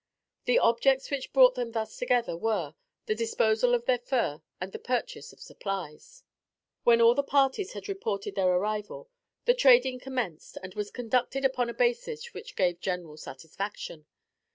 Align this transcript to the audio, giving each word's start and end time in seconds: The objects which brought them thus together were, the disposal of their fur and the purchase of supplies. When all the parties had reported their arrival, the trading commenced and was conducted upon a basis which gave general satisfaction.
The 0.45 0.57
objects 0.57 1.11
which 1.11 1.31
brought 1.31 1.53
them 1.53 1.73
thus 1.73 1.95
together 1.95 2.35
were, 2.35 2.73
the 3.05 3.13
disposal 3.13 3.75
of 3.75 3.85
their 3.85 3.99
fur 3.99 4.41
and 4.59 4.71
the 4.71 4.79
purchase 4.79 5.31
of 5.31 5.39
supplies. 5.39 6.23
When 6.83 6.99
all 7.01 7.13
the 7.13 7.21
parties 7.21 7.73
had 7.73 7.87
reported 7.87 8.33
their 8.33 8.49
arrival, 8.49 9.11
the 9.45 9.53
trading 9.53 9.99
commenced 9.99 10.57
and 10.63 10.73
was 10.73 10.89
conducted 10.89 11.45
upon 11.45 11.69
a 11.69 11.73
basis 11.75 12.33
which 12.33 12.55
gave 12.55 12.81
general 12.81 13.15
satisfaction. 13.15 14.07